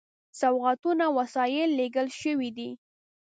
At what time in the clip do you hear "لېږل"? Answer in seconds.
1.79-2.07